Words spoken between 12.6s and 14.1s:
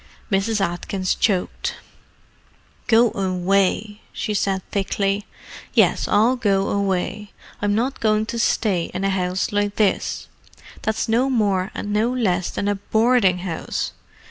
a boarding house!